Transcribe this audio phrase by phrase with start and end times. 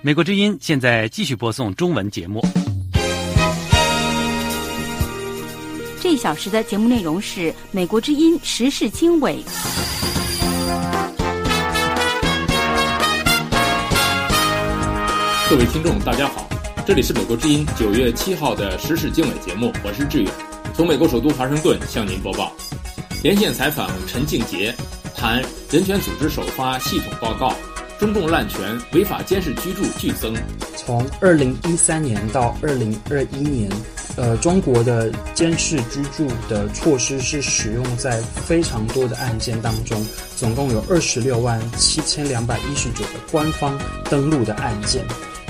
[0.00, 2.40] 美国之音现在继续播送中文节目。
[6.00, 9.42] 这一小时的节目内容是美国之音时事经纬。
[15.50, 16.48] 各位听众，大家好，
[16.86, 20.32] 这里是美国之音九月七号的时事经纬节目，我是志远，
[20.74, 22.52] 从美国首都华盛顿向您播报。
[23.24, 24.72] 连线采访陈静杰，
[25.16, 25.42] 谈
[25.72, 27.52] 人权组织首发系统报告。
[27.98, 30.32] 中共滥权、违法监视居住剧增。
[30.76, 33.68] 从二零一三年到二零二一年，
[34.16, 43.76] 呃，中国的监视居住的措施是使用在非常多的案件当中，总共有二十六万七千两百一十九个官方
[44.08, 45.04] 登录的案件。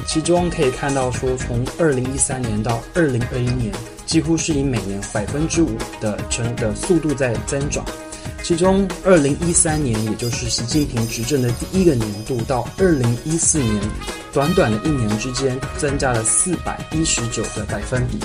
[0.07, 3.71] 其中可以看到说，从二零一三年到二零二一年，
[4.07, 7.85] 几乎是以每年百分之五的成的速度在增长。
[8.43, 13.83] 其中，二零一三年，也就是习近平执政的第一个年度，到二零一四年，
[14.33, 18.19] 短短的一年之间，增加了四百一十九个百分比。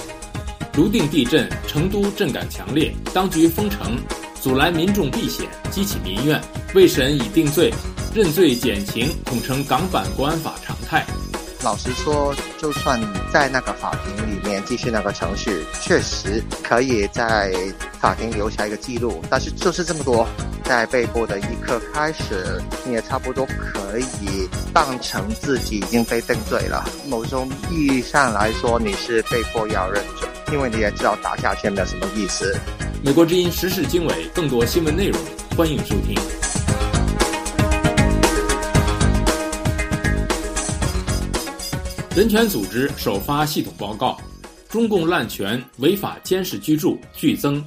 [0.72, 3.98] 泸定地震，成都震感强烈，当局封城，
[4.42, 6.42] 阻拦民众避险，激起民怨。
[6.74, 7.72] 未审已定罪，
[8.14, 11.06] 认罪减刑，统称港版国安法常态。
[11.64, 13.00] 老实说，就算
[13.31, 14.33] 在那个法庭里面
[14.66, 17.53] 继续那个程序，确实可以在
[18.00, 19.22] 法庭留下一个记录。
[19.30, 20.28] 但是就是这么多，
[20.64, 26.84] 在被捕的一刻开始，你也差不多可以当成自己已经被定罪了。
[27.08, 32.58] 某种意义上来说，你是被迫要认罪，因为你也知道打下去没有什么意思。
[33.03, 35.19] 美国之音时事经纬，更多新闻内容，
[35.58, 36.16] 欢迎收听。
[42.16, 44.16] 人权组织首发系统报告：
[44.74, 47.64] 中共滥权、违法监视居住剧增。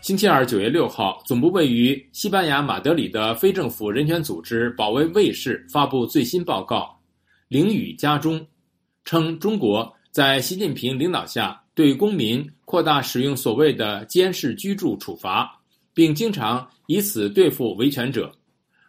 [0.00, 6.78] 星期二，九月六号，总部位于西班牙马德里的非政府人权组织保卫卫士发布最新报告
[7.46, 8.40] 《凌雨家中》，
[9.04, 15.48] 称中国在习近平领导下对公民扩大使用所谓的监视居住处罚，
[15.94, 18.32] 并经常以此对付维权者，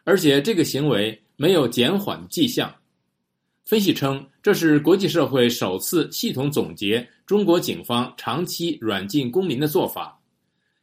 [0.05, 2.73] 而且这个行为没有减缓迹象。
[3.65, 10.19] 分析称，这是国际社会首次系统总结中国警方长期软禁公民的做法。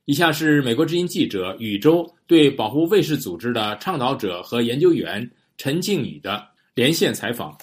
[0.07, 6.43] 以下是美国之音记者禹州对保护卫士组织的倡导者和研究员陈静宇的
[6.75, 7.57] 连线采访。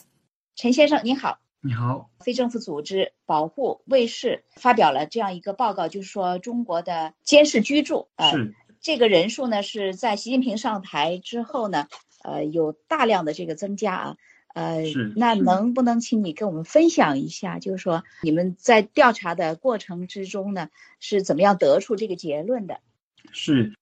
[0.55, 1.35] 陈先生，您好。
[1.61, 2.07] 你好。
[2.19, 11.87] 非政府组织保护卫士发表了这样一个报告，就是说中国的监视居住，是这个人数呢是在习近平上台之后呢，
[12.23, 14.15] 呃，有大量的这个增加啊。
[14.57, 14.81] 呃，
[15.15, 20.69] 那能不能请你跟我们分享一下，就是说你们在调查的过程之中呢，
[20.99, 22.79] 是怎么样得出这个结论的？
[23.31, 23.75] 是，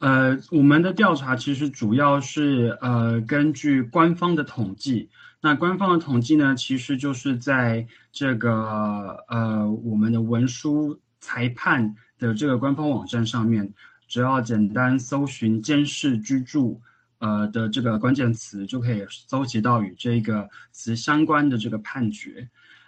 [0.00, 5.10] 呃，我们的调查其实主要是呃根据官方的统计，
[5.40, 13.72] 那官方的统计呢，其实就是在这个呃我们的文书裁判的这个官方网站上面，
[14.08, 16.80] 只要简单搜寻监视居住。
[17.20, 22.46] 呃的这个关键词就可以搜集到与这个词相关的这个判决。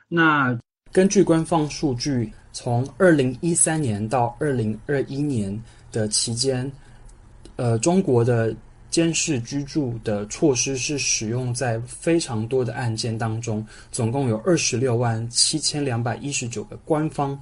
[0.09, 0.59] 那
[0.91, 5.59] 根据官方数据，从二零一三年到二零二一年
[5.91, 6.71] 的期间，
[7.57, 8.55] 呃，中国的
[8.91, 17.41] 监视居住的措施是使用在非常多的案件当中，总共有二十六万七千两百一十九个官方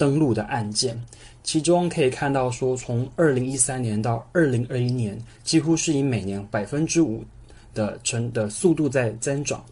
[0.00, 0.98] 登录的案件。
[1.42, 7.22] 其中可以看到，说从二零一三年到二零二一年，几乎是以每年百分之五
[7.74, 9.62] 的成的速度在增长。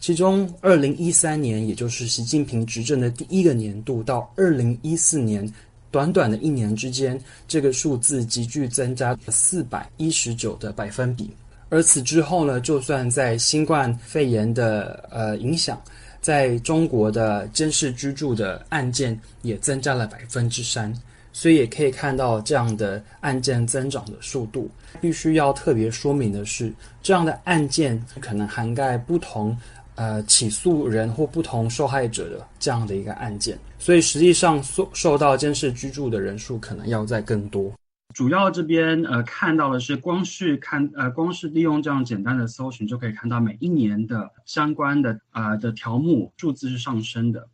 [0.00, 5.50] 其中二零一三年，也就是习近平执政的第一个年度，到二零一四年，
[5.90, 11.30] 短短的一年之间，这个数字急剧增加四百一十九的百分比。
[11.70, 15.82] 而此之后呢，就算在新冠肺炎的呃影响，
[16.24, 20.90] 在中国的监视居住的案件也增加了百分之三。
[21.36, 24.70] 所以也可以看到这样的案件增长的速度。
[25.00, 26.72] 必须要特别说明的是，
[27.02, 29.56] 这样的案件可能涵盖不同
[29.96, 33.58] 呃起诉人或不同受害者的这样的一个案件。
[33.80, 37.70] 所以实际上受受到监视居住的人数可能要在更多。
[38.14, 47.48] 主要这边呃看到的是，光是看呃光是利用这样简单的搜寻就可以看到每一年的相关的啊的条目数字是上升的。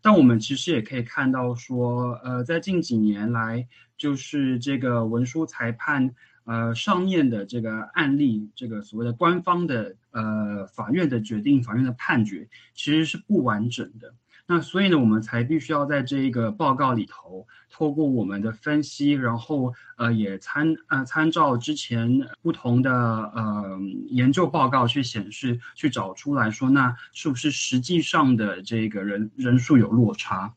[0.00, 3.66] 但我们其实也可以看到，说，呃，在近几年来，
[3.98, 6.14] 就是这个文书裁判，
[6.44, 14.14] 呃，上面的这个案例，这个所谓的官方的，呃，法院的决定，法院的判决，其实是不完整的。
[14.48, 23.78] 那所以呢，我们才必须要在这一个报告里头，透过我们的分析，然后呃也参呃参照之前不同的呃
[24.08, 30.54] 研究报告去显示，去找出来说，那是不是实际上的这个人人数有落差？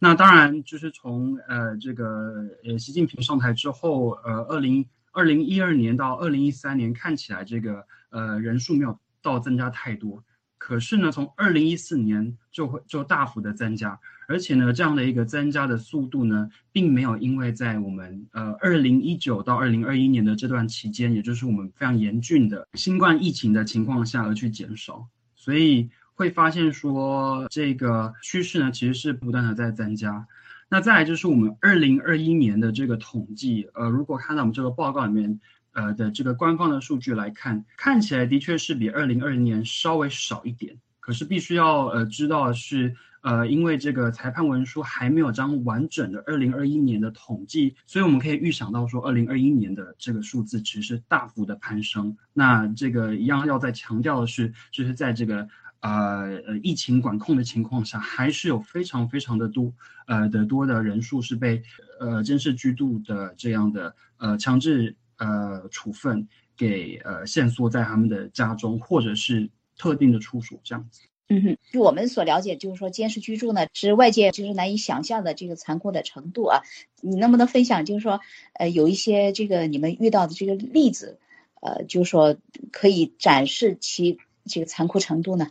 [0.00, 10.24] 那当然就是从呃这个呃习近平上台之后，呃二零二零一二年到二零一三年看起来这个呃人数没有到增加太多。
[10.58, 13.98] 可是呢，从二零一四年就会就大幅的增加，
[14.28, 30.26] 而且呢，这样的一个增加的速度呢，并没有因为在我们呃二零一九到二零二一年的这段期间，也就是我们非常严峻的新冠疫情的情况下而去减少，所以会发现说这个趋势呢，其实是不断的在增加。
[30.68, 35.40] 那再来就是我们二零二一年的这个统计，呃，如果看到我们这个报告里面。
[35.72, 40.76] 呃的这个官方的数据来看，看起来的确是比二零二零年稍微少一点。
[41.10, 52.16] 可是必须要呃知道是，呃，因为这个裁判文书还没有张完整的二零二一年的统计，所以我们可以预想到说，二零二一年的这个数字其实是大幅的攀升。
[52.32, 55.48] 那这个一样要再强调的是，就是在这个
[55.80, 59.72] 呃呃疫情管控的情况下，还是有非常非常的多
[60.06, 61.60] 呃的多的人数是被
[61.98, 64.94] 呃监视居住的这样的呃强制。
[65.22, 69.46] 呃，处分给呃限缩在他们的家中，或者是
[69.80, 71.00] 特定的处所这样子。
[71.32, 76.62] 嗯哼，据我们所了解，就是说监视居住呢，是外界就是难以想象的这个残酷的程度啊。
[77.00, 78.20] 你能不能分享，就是说，
[78.52, 81.18] 呃，有一些这个你们遇到的这个例子，
[81.62, 82.36] 呃，就是说
[82.72, 85.50] 可以展示其这个残酷程度呢？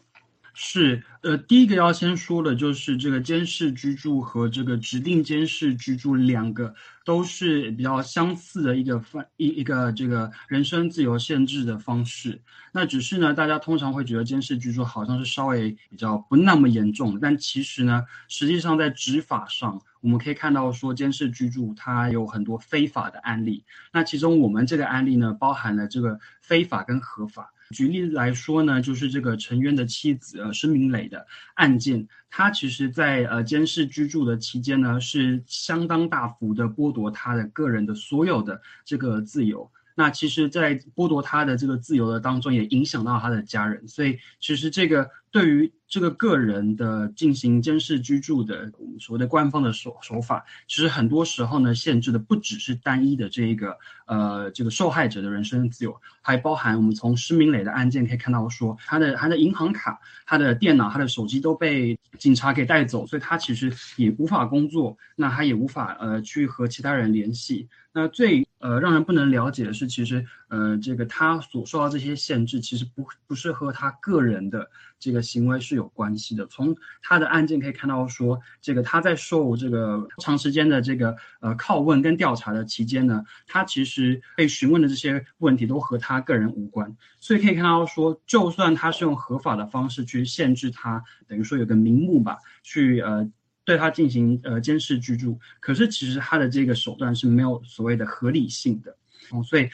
[0.53, 6.73] 是，呃，第一个要先说的就是这个监视居住和这个指定监视居住两个
[7.05, 12.41] 都是比较相似的一个方一一个这个人身自由限制的方式。
[12.71, 23.63] 那只是呢，大家通常会觉得监视居住好像是稍微比较不那么严重，但其实呢，实际上在执法上，我们可以看到说监视居住它有很多非法的案例。
[23.93, 27.51] 那其中我们这个案例呢，包含了这个非法跟合法。
[27.75, 39.69] 举例来说呢，就是这个陈渊的妻子呃申明磊的案件，他其实在呃监视居住的期间呢，是相当大幅的剥夺他的个人的所有的这个自由。
[39.95, 43.85] 那其实，在剥夺他的这个自由的当中，也影响到他的家人。
[43.85, 67.67] 所以，其实这个对于这个个人的进行监视居住的我们所谓的官方的手手法，其实很多时候呢，限制的不只是单一的这一个呃这个受害者的人身自由，还包含我们从施明磊的案件可以看到说，他的他的银行卡、他的电脑、他的手机都被警察给带走，所以他其实也无法工作，那他也无法呃去和其他人联系。
[67.91, 74.69] 那最呃让人不能了解的是，其实呃这个他所受到这些限制，其实不不是和他个人的
[74.99, 76.45] 这个行为是有关系的。
[76.47, 86.95] 从他的案件可以看到，说这个他在受这个长时间的这个呃拷问跟调查的期间呢，他其实被询问的这些问题都和他个人无关。
[87.19, 93.31] 所以可以看到说，就算他是用合法的方式去限制他，等于说有个名目吧，去呃。
[93.65, 98.97] 对他进行呃监视居住，可是其实他的这个手段是没有所谓的合理性的，
[99.29, 99.69] 哦，所以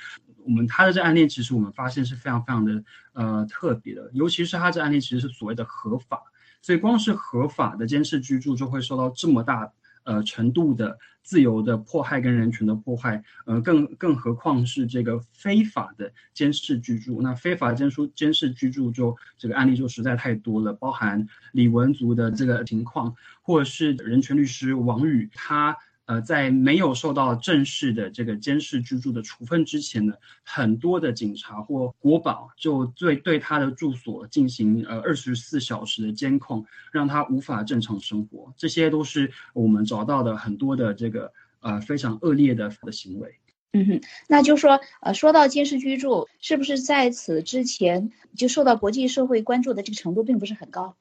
[0.45, 2.83] 我们他的这案例其实我们发现是非常非常的
[3.13, 6.21] 呃特别的，尤其是他这案例其实是所谓的合法，
[6.62, 9.71] 所以光是合法的监视居住就会受到这么大。
[10.06, 17.24] 呃，程度的自由的迫害跟人权的迫害，呃，更更何况是这个非法的监视居住。
[17.24, 25.75] 那非法监视监视居住，就这个案例就实在太多了，包含李文族的这个情况，或者是人权律师王宇他。
[26.07, 38.53] 呃，在没有受到正式的这个监视居住的处分之前呢，很多的警察或国保就对对他的住所进行呃二十四小时的监控，让他无法正常生活。
[38.55, 43.39] 这些都是我们找到的很多的这个呃非常恶劣的的行为。
[43.74, 50.95] 嗯哼，那就说呃，说到监视居住，是不是在此之前就受到国际社会关注的这个程度并不是很高？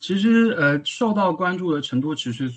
[0.00, 2.50] 其实呃，受到关注的程度其实。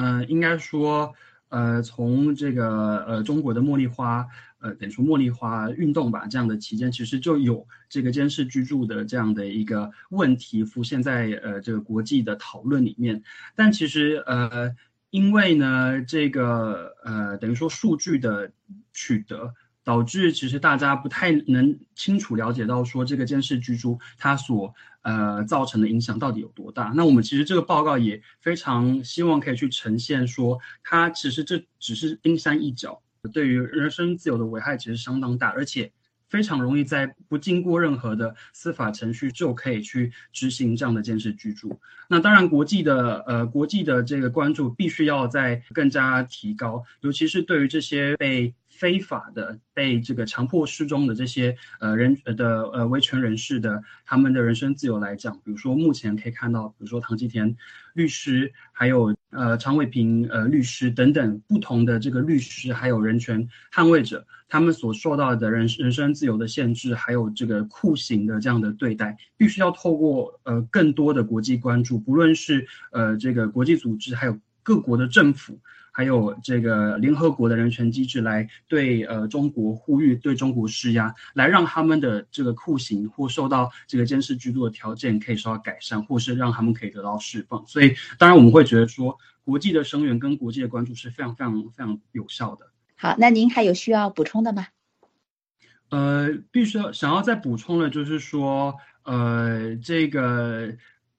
[0.00, 1.12] 嗯，应该说，
[1.48, 4.24] 呃，从这个呃中国的茉莉花，
[4.60, 13.20] 呃，等于说茉莉花运动吧，这样的期间，其实就有这个监视居住的这样的一个问题浮现在呃这个国际的讨论里面。
[13.56, 14.72] 但其实呃，
[15.10, 18.52] 因为呢，这个呃等于说数据的
[18.92, 19.52] 取得。
[19.84, 24.74] 导致其实大家不太能清楚了解到说这个监视居住它所
[25.08, 26.92] 呃造成的影响到底有多大。
[26.94, 33.00] 那我们其实这个报告也非常希望可以去呈现说，它其实这只是冰山一角，
[33.32, 35.90] 对于人身自由的危害其实相当大，而且
[36.28, 41.80] 非常容易在不经过任何的司法程序就可以去执行这样的监视居住。
[42.08, 48.52] 那当然，国际的呃国际的这个关注必须要在更加提高，尤其是对于这些被。
[48.78, 57.56] 非法的被这个强迫失踪的这些呃人呃的呃维权人士的他们的人身自由来讲，比如说目前可以看到，比如说唐吉田
[57.92, 75.58] 律师，还有呃常伟平呃律师等等不同的这个律师，还有人权捍卫者，他们所受到的人人身自由的限制，还有这个酷刑的这样的对待，必须要透过呃更多的国际关注，不论是呃这个国际组织，还有各国的政府。
[75.90, 87.66] 还有这个联合国的人权机制来对呃中国呼吁，对中国施压，来让他们的这个酷刑或受到这个监视居住的条件可以受到改善，或是让他们可以得到释放。
[87.66, 92.66] 所以，当然我们会觉得说，国际的声援跟国际的关注是非常非常非常有效的。
[92.94, 94.68] 好，那您还有需要补充的吗？
[95.88, 100.76] 呃，必须要想要再补充的，就是说，呃，这个。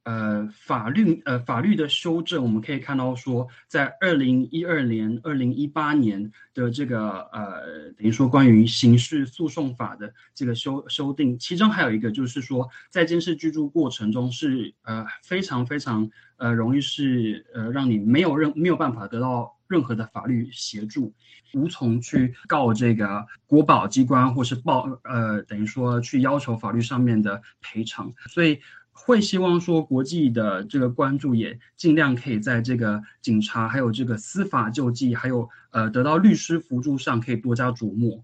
[0.09, 21.13] 呃，法律呃法律的修正，我们可以看到说，在二零一二年、二零一八年的这个呃，等于说关于刑事诉讼法的这个修修订，其中还有一个就是说，在监视居住过程中是呃非常非常呃容易是呃让你没有任没有办法得到任何的法律协助，
[21.53, 28.59] 无从去告这个国保机关或是报呃等于说去要求法律上面的赔偿，所以。
[29.01, 38.23] 会希望说国际的这个关注也尽量可以在这个警察还有这个司法救济还有呃得到律师辅助上可以多加琢磨。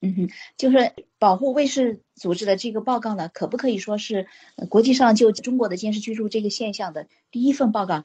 [0.00, 4.28] 嗯哼，就是保护卫士组织的这个报告呢，可不可以说是
[4.68, 8.04] 国际上就中国的监视居住这个现象的第一份报告？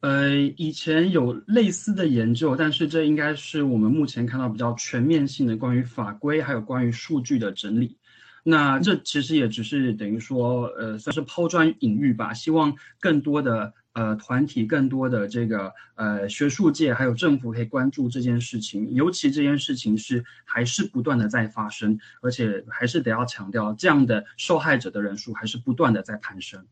[0.00, 7.98] 呃，以前有类似的研究，但是这应该是我们目前看到比较全面性的关于法规还有关于数据的整理。
[8.42, 12.32] 那这其实也只是等于说，呃，算是抛砖引玉吧。
[12.32, 18.94] 希望更多的呃团体、更多的这个呃学术界还有政府可以关注这件事情。
[18.94, 26.66] 尤其这件事情是还是不断的在发生，而且还是得要强调，这样的受害者的人数还是不断的在攀升。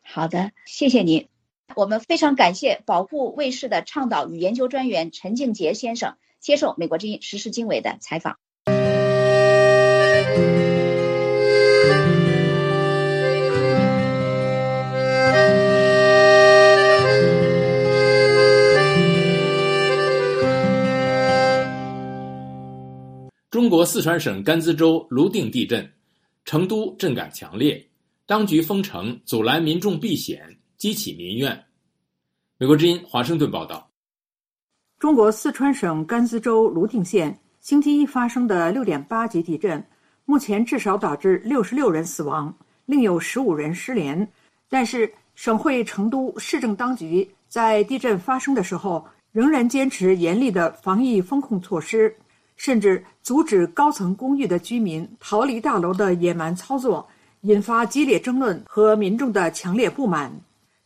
[0.00, 1.28] 好的，谢谢您。
[1.74, 8.38] 我们非常感谢保护卫士的倡导与研究专员陈静杰先生接受美国之音时事经纬的采访。
[23.58, 25.92] 中国四川省甘孜州泸定地震，
[26.44, 27.84] 成都震感强烈，
[28.24, 31.60] 当局封城阻拦民众避险，激起民怨。
[32.56, 33.90] 美国之音华盛顿报道：
[35.00, 39.84] 中国四川省甘孜州泸定县星期一发生的六点八级地震，
[40.24, 44.28] 目前至少导致六十六人死亡，另有十五人失联。
[44.68, 52.16] 但是，省会成都市政当局在地震发生的时候，仍然坚持严厉的防疫风控措施。
[52.58, 57.08] 甚至阻止高层公寓的居民逃离大楼的野蛮操作，
[57.42, 60.30] 引发激烈争论和民众的强烈不满。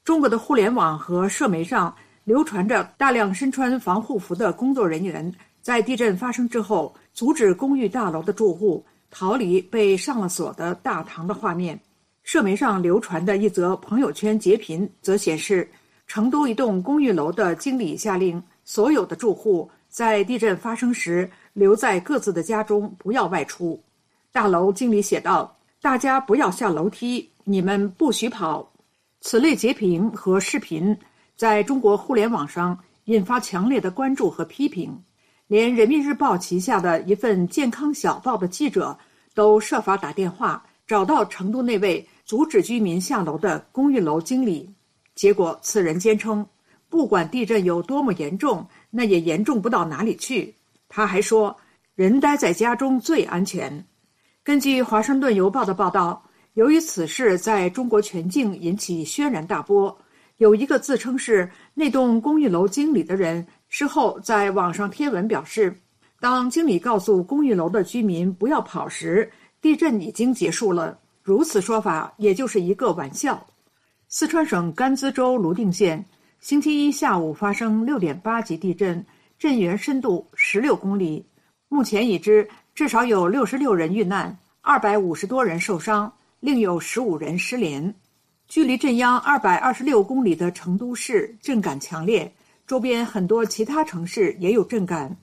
[0.04, 1.92] 中国的互联网和社媒上
[2.24, 11.78] 流传着大量身穿防护服的工作人员在地震发生之后阻止公寓大楼的住户逃离被上了锁的大堂的画面。
[12.22, 15.68] 社媒上流传的一则朋友圈截屏则显示，
[16.06, 21.30] 成都一栋公寓楼的经理下令所有的住户在地震发生时。
[21.52, 23.82] 留在各自的家中，不要外出。
[24.30, 28.72] 大楼经理写道：“大家不要下楼梯，你们不许跑。”
[29.20, 30.96] 此类截屏和视频
[31.36, 34.96] 在中国互联网上引发强烈的关注和批评，
[35.46, 38.98] 连人民日报旗下的一份健康小报的记者
[39.34, 44.68] 都设法打电话找到成都那位阻止居民下楼的公寓楼经理，
[45.14, 46.44] 结果此人坚称，
[46.88, 50.54] 不管地震有多么严重，那也严重不到哪里去。
[50.94, 51.56] 他还说
[51.96, 53.82] ：“人待在家中最安全。”
[54.44, 56.22] 根据《华盛顿邮报》的报道，
[56.52, 59.96] 由于此事在中国全境引起轩然大波，
[60.36, 65.74] 有一个自称是那栋公寓楼经理的人，事后在网上贴文表示
[66.20, 69.32] ：“当经理告诉公寓楼的居民不要跑时，
[69.62, 70.98] 地震已经结束了。
[71.22, 73.46] 如此说法也就是一个玩笑。”
[74.08, 76.04] 四川省甘孜州泸定县
[76.38, 79.02] 星期一下午发生六点八级地震。
[79.42, 81.26] 震源深度十六公里，
[81.68, 87.92] 目前已知至少有六十六人遇难，二百五十多人受伤，另有十五人失联。
[88.46, 92.32] 距离震央二百二十六公里的成都市震感强烈，
[92.68, 95.16] 周边很多其他城市也有震感。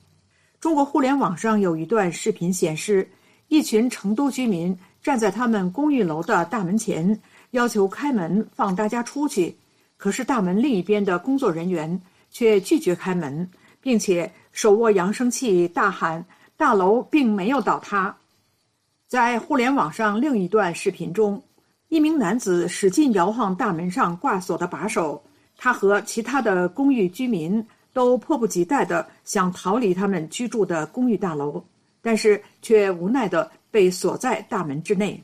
[0.60, 3.08] 中国互联网上有一段视频显示，
[3.48, 7.18] 一群成都居民站在他们公寓楼的大门前，
[7.52, 9.56] 要求开门放大家出去。
[9.96, 11.98] 可是大门另一边的工作人员
[12.30, 13.50] 却拒绝开门，
[13.80, 16.24] 并且手握扬声器大喊
[16.56, 18.14] ：“大楼并没有倒塌。”
[19.08, 21.42] 在互联网上另一段视频中，
[21.88, 25.22] 一名男子使劲摇晃大门上挂锁的把手，
[25.56, 31.62] 他和其他的公寓居民都迫不及待地想逃离他们居住的公寓大楼。
[32.02, 35.22] 但是却无奈地被锁在大门之内。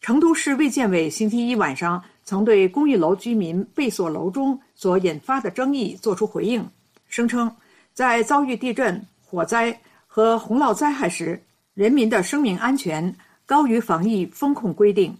[0.00, 6.68] 成都市卫健委星期一晚上曾对公寓楼居民被锁楼中所引发的争议作出回应，
[7.06, 7.54] 声称
[8.00, 11.38] 在遭遇地震、火灾和洪涝灾害时，
[11.74, 13.14] 人民的生命安全
[13.44, 15.14] 高于防疫风控规定。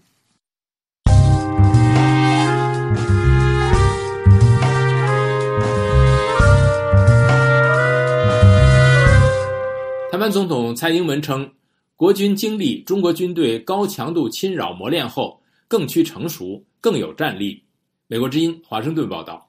[10.11, 11.47] 台湾总统蔡英文称，
[11.95, 17.63] 国军经历中国军队高强度侵扰磨练后，更趋成熟，更有战力。
[18.07, 19.47] 美国之音华盛顿报道。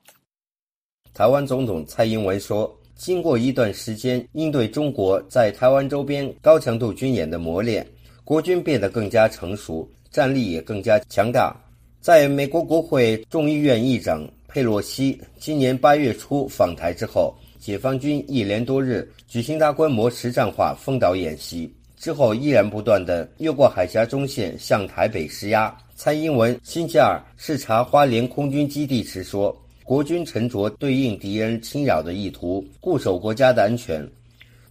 [1.14, 7.84] 台湾总统蔡英文说，经过一段时间应对中国在台湾周边高强度军演的磨练，
[8.22, 11.52] 国军变得更加成熟，战力也更加强大。
[12.00, 17.34] 在美国国会众议院议长佩洛西今年八月初访台之后。
[17.58, 25.72] 解放军一连多日举行大规模实战化封岛演习之后，依然不断的越过海峡中线向台北施压。
[25.94, 34.08] 蔡英文星期二视察花莲空军基地时说：“国军沉着对应敌人侵扰的意图，固守国家的安全。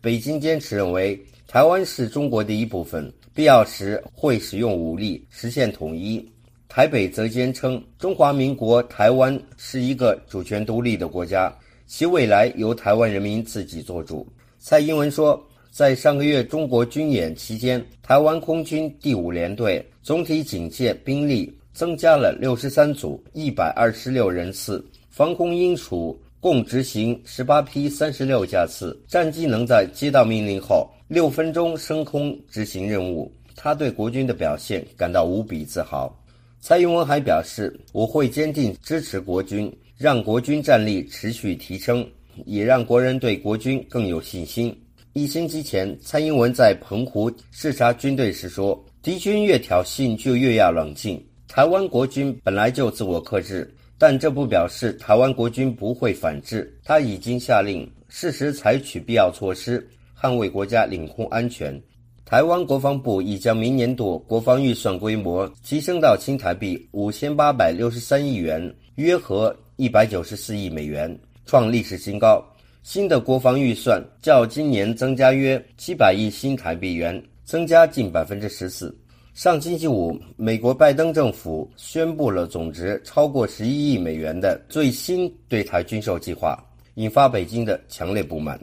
[0.01, 6.25] 北京坚持认为台湾是中国的一部分，必要时会使用武力实现统一。
[6.67, 11.53] 台北则坚称中华民国台湾是一个主权独立的国家。”
[11.85, 14.25] 其未来由台湾人民自己做主。
[14.59, 15.37] 蔡英文说，
[15.71, 33.31] 在上个月中国军演期间，台湾空军第五联队总体警戒兵力增加了六十三组，一百二十六人次，防空鹰属共执行十八批三十六架次，战机能在接到命令后六分钟升空执行任务。
[33.55, 36.17] 他对国军的表现感到无比自豪。
[36.61, 39.71] 蔡英文还表示，我会坚定支持国军。
[39.97, 42.03] 让国军战力持续提升，
[42.47, 44.75] 也让国人对国军更有信心。
[45.13, 51.23] 一星期前，蔡英文在澎湖视察军队时说：“敌军越挑衅，就越要冷静。
[51.47, 53.71] 台湾国军本来就自我克制，
[54.01, 56.75] 但这不表示台湾国军不会反制。
[56.83, 59.87] 他已经下令适时采取必要措施，
[60.19, 61.79] 捍卫国家领空安全。
[62.25, 72.43] 台湾国防部已将明年度国防预算规模提升到新台币五千八百六十三亿元，约合。”一百九十四亿美元创历史新高。
[72.81, 78.95] 新的国防预算较今年增加约七百亿新台币元，增加近百分之十四。
[79.33, 86.61] 上星期五，美国拜登政府宣布了总值超过十一亿美元的最新对台军售计划，
[86.95, 88.59] 引发北京的强烈不满。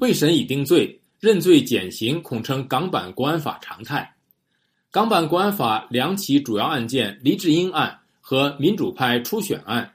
[0.00, 4.12] 未审已定罪，认罪减刑恐成港版国安法常态。
[4.90, 9.88] 港版国安法两起主要案件黎智英案和民主派初选案，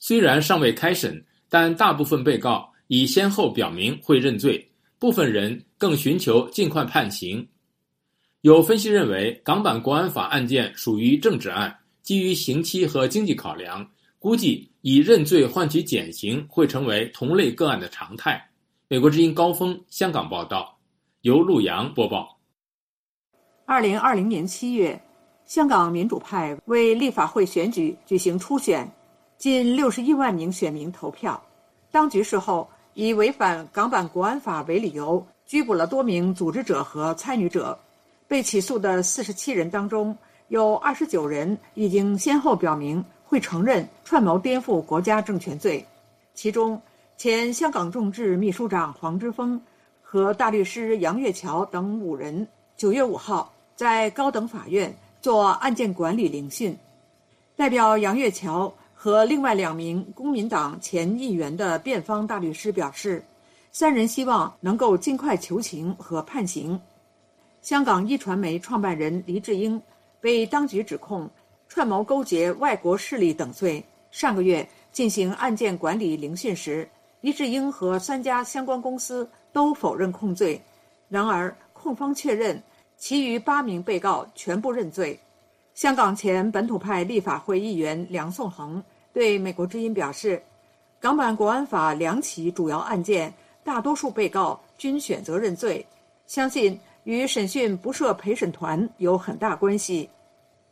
[0.00, 4.66] 虽然尚未开审，但大部分被告已先后表明会认罪，
[4.98, 7.46] 部分人更寻求尽快判刑。
[8.40, 13.86] 有分析认为，港版国安法案件属于政治案，基于刑期和经济考量，
[14.18, 18.42] 估计以认罪换取减刑会成为同类个案的常态。
[18.88, 20.78] 美国之音高峰香港报道，
[21.20, 22.40] 由陆洋播报。
[23.66, 24.98] 二零二零年七月，
[25.44, 28.90] 香港民主派为立法会选举举行初选，
[29.40, 31.42] 近六十一万名选民投票。
[31.90, 37.76] 当局事后以违反港版国安法为理由，拘捕了多名组织者和参与者。
[38.28, 40.14] 被起诉的四十七人当中，
[40.48, 45.82] 有二十九人已经先后表明会承认串谋颠覆国家政权罪，
[46.34, 46.78] 其中。
[47.16, 49.60] 前香港众志秘书长黄之锋
[50.02, 56.76] 和大律师杨岳桥等五人，九月五号在高等法院做案件管理聆讯。
[57.56, 58.72] 代表杨岳桥
[59.02, 63.24] 和另外两名公民党前议员的辩方大律师表示，
[63.72, 66.78] 三人希望能够尽快求情和判刑。
[67.62, 69.80] 香港一传媒创办人黎智英
[70.20, 71.26] 被当局指控
[71.66, 73.82] 串谋勾结外国势力等罪。
[74.10, 76.86] 上个月进行案件管理聆讯时。
[77.22, 80.60] 黎智英和三家相关公司都否认控罪，
[81.08, 82.62] 然而控方确认
[82.98, 85.18] 其余八名被告全部认罪。
[85.72, 90.42] 香港前本土派立法会议员梁颂恒对美国之音表示，
[91.00, 93.32] 港版国安法两起主要案件，
[93.64, 95.84] 大多数被告均选择认罪，
[96.26, 100.08] 相信与审讯不设陪审团有很大关系。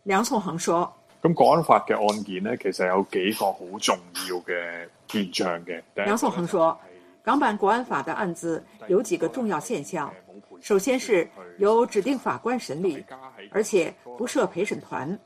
[0.05, 3.98] 梁颂恒说：“咁國安法嘅案件呢，其實有幾個好重
[4.31, 6.79] 要嘅現象嘅。”梁颂恒說
[7.22, 10.12] ：“港版國安法的案子有幾個重要現象，
[10.61, 13.05] 首先是由指定法官審理，
[13.51, 15.18] 而且不設陪審團。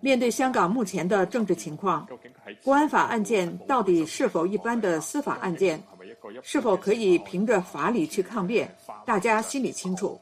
[0.00, 2.06] 面对香港目前的政治情况，
[2.62, 5.82] 国安法案件到底是否一般的司法案件，
[6.42, 8.72] 是否可以凭着法理去抗辩，
[9.04, 10.20] 大家心里清楚。”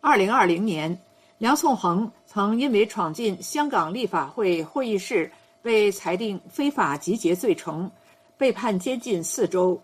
[0.00, 0.98] 二零二零年。
[1.38, 5.28] 梁颂恒曾因为闯进香港立法会会议室，
[5.60, 7.90] 被裁定非法集结罪成，
[8.38, 9.82] 被判监禁四周。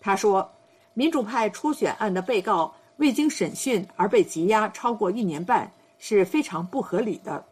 [0.00, 0.50] 他说
[0.94, 7.44] ：“民主派初选案的被告未经审讯而被羁押超过一年半，是非常不合理的。”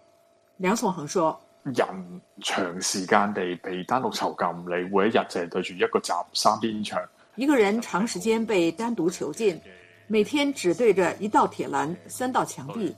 [0.56, 7.00] 梁頌恆說：“人長時間地被單獨囚禁，你每一日淨係對住一個閘三邊牆。
[7.36, 9.60] 一個人長時間被單獨囚禁，
[10.06, 12.94] 每天只對着一道鐵欄、三道牆壁。”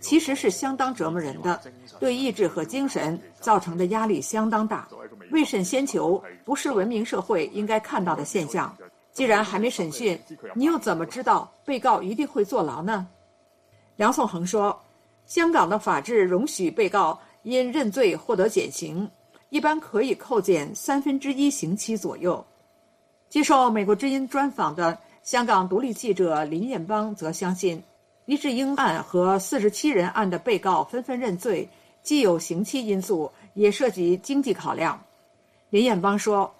[0.00, 1.60] 其實是相當折磨人的，
[2.00, 4.88] 對意志和精神造成的壓力相當大。
[5.30, 8.74] 未審先囚不是文明社會應該看到的現象。
[9.12, 10.18] 既然還沒審訊，
[10.54, 13.06] 你又怎麼知道被告一定會坐牢呢？
[13.96, 14.82] 梁頌恆說
[15.30, 19.08] ：“香港的法治容许被告因认罪获得减刑，
[19.50, 22.44] 一般可以扣减三分之一刑期左右。”
[23.30, 27.80] 接受美国之音专访的香港独立记者林彦邦则相信。
[28.24, 31.68] 黎智英案和四十七人案的被告纷纷认罪，
[32.02, 35.00] 既有刑期因素，也涉及经济考量。
[35.70, 36.52] 林彦邦說：“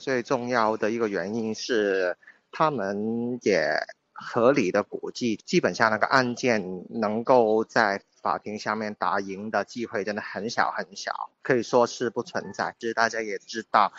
[0.00, 2.16] 最重要的一个原因是，
[2.52, 2.96] 他们
[3.42, 3.68] 也
[4.14, 12.74] 合理的估计，基本上那个案件能够在法庭上面打赢的机会真的很小很小，可以说是不存在。
[12.78, 13.92] 其实大家也知道。”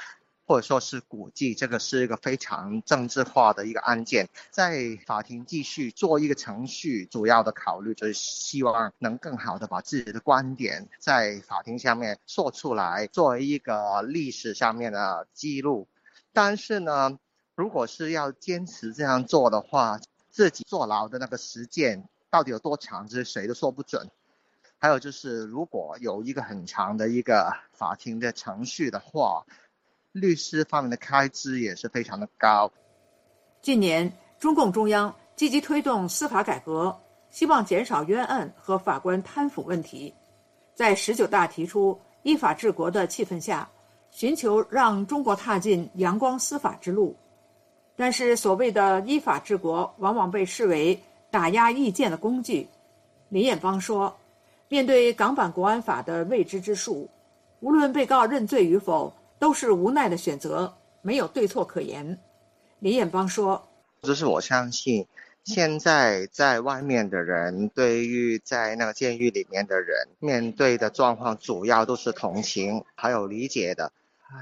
[0.47, 15.87] 或者说是估计，这个是一个非常政治化的一个案件，在法庭继续做一个程序，主要的考虑就是希望能更好的把自己的观点在法庭上面说出来，作为一个历史上面的记录。
[16.31, 17.17] 但是呢，
[17.55, 19.97] 如果是要坚持这样做的话，
[20.29, 24.09] 自己坐牢的那个时间到底有多长，这谁都说不准。
[24.77, 29.45] 还有就是，如果有一个很长的一个法庭的程序的话，
[30.11, 32.69] 律师方面的开支也是非常的高。
[33.61, 36.95] 近年，中共中央积极推动司法改革，
[37.31, 40.13] 希望减少冤案和法官贪腐问题。
[40.75, 43.67] 在十九大提出依法治国的气氛下，
[44.11, 47.15] 寻求让中国踏进阳光司法之路。
[47.95, 50.99] 但是，所谓的依法治国往往被视为
[51.31, 52.67] 打压意见的工具。
[53.29, 54.15] 林彦邦说
[54.69, 57.09] ：“面对港版国安法的未知之数，
[57.59, 62.17] 无论被告认罪与否。”都是无奈的选择，没有对错可言。
[62.79, 63.67] 林彦邦说
[64.01, 65.05] ：“就是我相信，
[65.43, 73.91] 现在在外面的人，对于在那个监狱里面的人面对的状况，主要都是同情，还有理解的。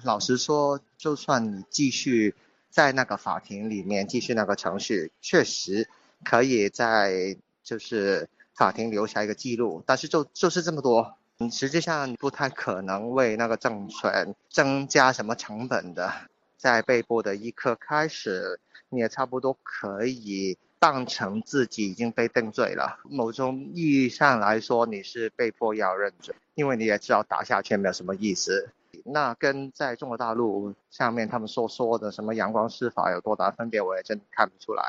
[0.03, 2.35] 老实说，就算你继续
[2.73, 5.87] 在那个法庭里面继续那个程序，确实
[6.23, 11.13] 可以在就是法庭留下一个记录，但是就就是这么多。”
[11.51, 16.11] 实际上不太可能为那个政权增加什么成本的，
[16.57, 18.59] 在被捕的一刻开始，
[18.89, 22.99] 你也差不多可以当成自己已经被定罪了。
[23.03, 28.69] 某种意义上来说，你是被迫要认罪，因为你也知道打下去没有什么意思。
[29.05, 34.83] 那跟在中国大陆上面他们所说的什么阳光司法有多大分别，我也真看不出来。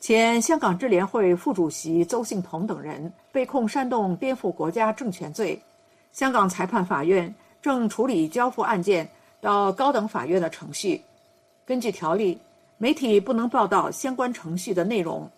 [0.00, 5.60] 前香港智联会副主席邹幸彤等人被控煽动颠覆国家政权罪。
[6.10, 9.08] 香港裁判法院正处理交付案件
[9.40, 11.00] 到高等法院的程序。
[11.64, 12.38] 根据条例，
[12.78, 15.30] 媒体不能报道相关程序的内容。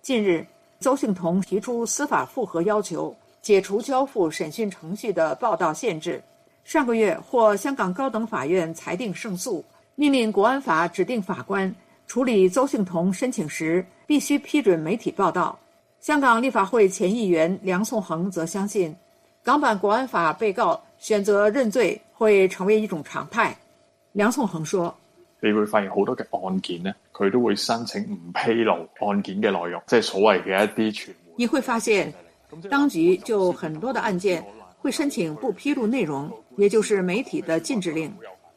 [0.00, 0.46] 近日，
[0.78, 6.22] 邹幸彤提出司法复核要求，解除交付审讯程序的报道限制。
[6.64, 11.74] 上个月获香港高等法院裁定胜诉，命令国安法指定法官
[12.06, 15.58] 处理邹幸彤申请时必须批准媒体报道。
[16.00, 18.94] 香港立法会前议员梁颂恒则相信。
[19.42, 23.56] 港版国安法被告选择认罪会成为一种常态。
[24.12, 24.94] 梁颂恒说：
[25.40, 31.14] 你會發現好多嘅案件呢，佢都會申請唔披露案件嘅內容，即係所謂嘅一啲傳媒。
[31.36, 32.12] 你會發現，
[32.70, 34.44] 當局就很多的案件
[34.78, 38.12] 會申請不披露內容，也就是媒体的禁止令。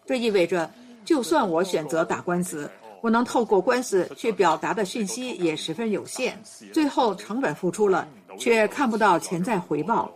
[0.06, 0.70] 这意味着，
[1.06, 2.70] 就算我选择打官司，
[3.02, 6.38] 我能透过官司去表达的讯息也十分有限，
[6.74, 10.12] 最后成本付出了，却看不到潜在回报。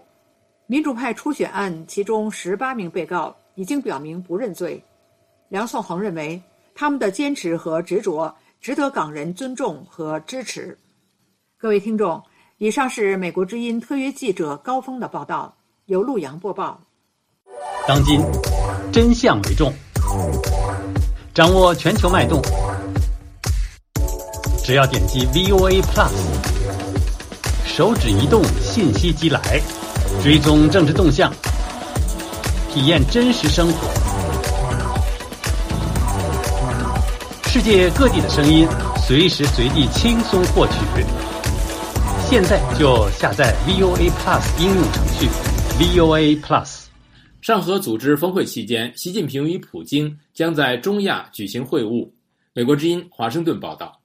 [0.66, 4.84] 民主派初选案，其中十八名被告已经表明不认罪。
[5.48, 6.42] 梁颂恒认为，
[6.76, 10.78] 他们的坚持和执着值得港人尊重和支持。
[11.58, 12.22] 各位听众，
[12.58, 16.82] 以上是美国之音特约记者高峰的报道，由陆阳播报。
[17.88, 18.22] 当今，
[18.91, 19.74] 真相为重，
[21.34, 22.41] 掌握全球脉动，
[24.63, 26.12] 只要点击 VOA Plus，
[27.65, 29.62] 手指移动，信息即来，
[30.22, 31.32] 追踪政治动向，
[32.74, 33.88] 体验真实生活，
[37.48, 38.67] 世界各地的声音，
[39.08, 40.74] 随时随地轻松获取。
[42.30, 45.30] 现在就下载 VOA Plus 应用程序
[45.80, 46.77] ，VOA Plus。
[47.48, 52.06] 上合组织峰会期间，习近平与普京将在中亚举行会晤。
[52.52, 53.98] 美国之音华盛顿报道：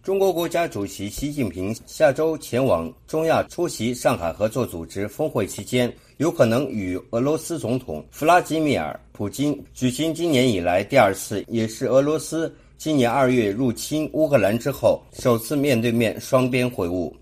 [0.00, 17.12] 中国国家主席习近平下周前往中亚出席上海合作组织峰会期间，有可能与俄罗斯总统弗拉基米尔·普京举行今年以来第二次，也是俄罗斯今年二月入侵乌克兰之后首次面对面双边会晤。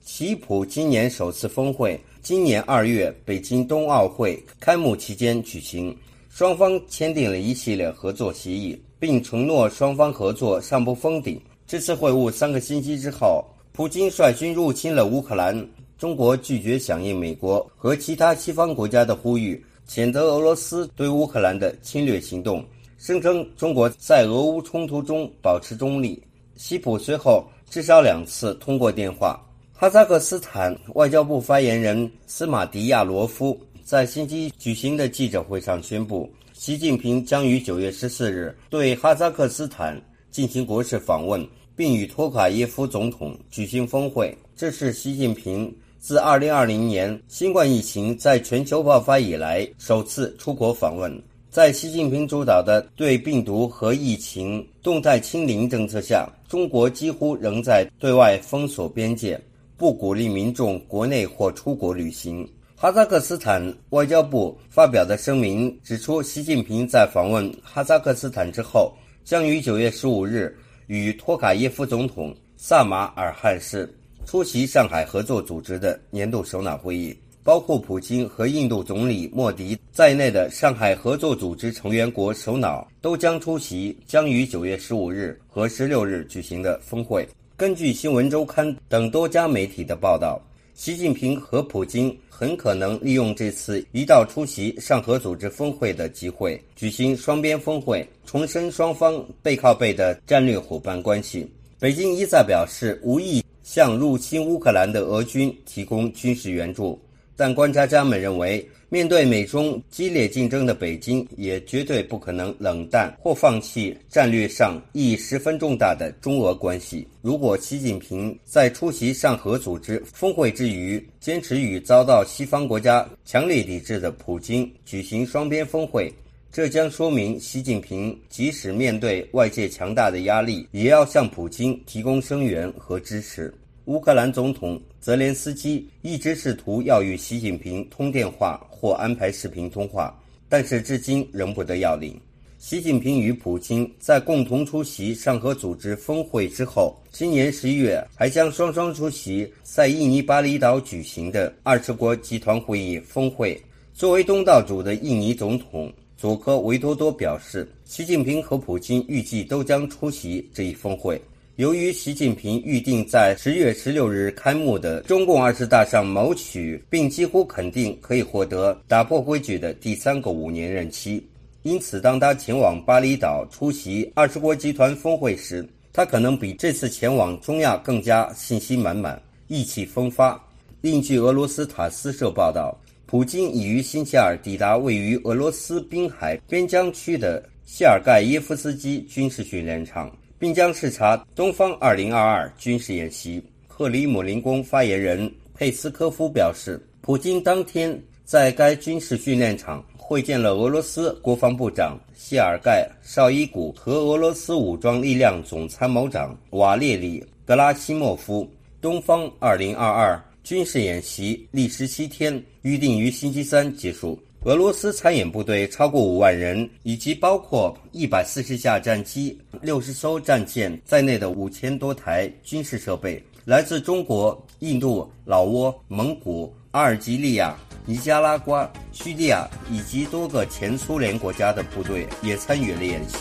[0.00, 5.96] 习普今年首次峰会，今年二月北京冬奥会开幕期间举行，
[6.28, 11.40] 双方签订了一系列合作协议，并承诺双方合作尚不封顶。
[11.66, 22.62] 这次会晤三个星期之后，普京率军入侵了乌克兰，中国拒绝响应美国和其他西方国家的呼吁，谴责俄罗斯对乌克兰的侵略行动，
[22.98, 26.22] 声称中国在俄乌冲突中保持中立。
[26.56, 29.42] 习普随后至少两次通过电话。
[29.80, 39.96] 哈萨克斯坦外交部发言人斯马迪亚罗夫在星期举行的记者会上宣布，习近平将于九月十四日对哈萨克斯坦
[40.32, 44.36] 进行国事访问，并与托卡耶夫总统举行峰会。
[44.56, 51.22] 这是习近平自二零二零年新冠疫情在全球爆发以来首次出国访问。
[51.50, 59.40] 在习近平主导的对病毒和疫情动态清零政策下，中国几乎仍在对外封锁边界。
[59.78, 62.46] 不鼓励民众国内或出国旅行。
[62.74, 68.92] 哈萨克斯坦外交部发表的声明指出，习近平在访问哈萨克斯坦之后，
[69.24, 73.88] 将于九月十五日与托卡耶夫总统、萨马尔汗市
[74.26, 77.16] 出席上海合作组织的年度首脑会议。
[77.44, 87.26] 包括普京和印度总理莫迪在内的上海合作组织成员国首脑都将出席将于九月十五日和十六日举行的峰会。
[87.58, 90.40] 根据《新闻周刊》等多家媒体的报道，
[90.74, 101.50] 习近平和普京很可能利用这次一道出席上合组织峰会的机会，举行双边峰会，重申双方背靠背的战略伙伴关系。
[101.80, 106.96] 北京一再表示无意向入侵乌克兰的俄军提供军事援助，
[107.34, 108.64] 但观察家们认为。
[108.90, 117.06] 面对美中激烈竞争的北京，也绝对不可能冷淡或放弃战略上意义十分重大的中俄关系。
[117.20, 126.10] 如果习近平在出席上合组织峰会之余，坚持与遭到西方国家强烈抵制的普京举行双边峰会，
[126.50, 133.52] 这将说明习近平即使面对外界强大的压力，也要向普京提供声援和支持。
[133.88, 140.14] 乌克兰总统泽连斯基一直试图要与习近平通电话或安排视频通话，
[140.46, 142.14] 但是至今仍不得要领。
[142.58, 153.58] 习近平与普京在共同出席上合组织峰会之后，今年十一月还将双双出席在印尼巴厘岛举行的二十国集团会议峰会。
[153.94, 161.18] 作为东道主的印尼总统佐科维多多表示，习近平和普京预计都将出席这一峰会。
[161.58, 171.20] 由于习近平预定在十月十六日开幕的中共二十大上谋取，并几乎肯定可以获得打破规矩的第三个五年任期，
[171.64, 180.40] 因此当他前往巴厘岛出席二十国集团峰会时，他可能比这次前往中亚更加信心满满、意气风发。
[180.80, 182.72] 另据俄罗斯塔斯社报道，
[183.04, 190.08] 普京已于星期二抵达位于俄罗斯滨海边疆区的谢尔盖耶夫斯基军事训练场。
[190.38, 193.42] 并将视察东方2022军事演习。
[193.66, 208.48] 克里姆林宫发言人佩斯科夫表示，普京当天在该军事训练场会见了俄罗斯国防部长谢尔盖·绍伊古和俄罗斯武装力量总参谋长瓦列里·格拉西莫夫。
[208.80, 214.18] 东方2022军事演习历时七天，预定于星期三结束。
[214.44, 233.16] 俄罗斯参演部队超过五万人，以及包括一百四十架战机、六十艘战舰在内的五千多台军事设备，来自中国、印度、老挝、蒙古、阿尔及利亚、尼加拉瓜、叙利亚以及多个前苏联国家的部队也参与了演习。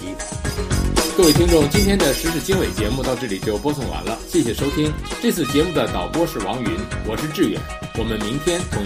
[1.17, 4.93] 各位听众，今天的时事经纬节目到这里就播送完了，谢谢收听。
[5.19, 6.69] 这次节目的导播是王云，
[7.07, 7.59] 我是志远，
[7.97, 8.85] 我们明天同一。